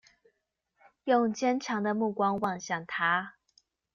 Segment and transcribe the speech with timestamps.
[1.03, 3.35] 用堅強的目光望向他